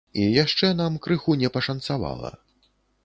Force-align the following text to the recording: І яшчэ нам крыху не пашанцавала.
І 0.19 0.23
яшчэ 0.43 0.69
нам 0.79 0.97
крыху 1.07 1.35
не 1.43 1.51
пашанцавала. 1.59 2.33